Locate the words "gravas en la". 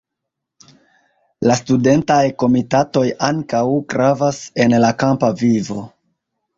3.95-4.95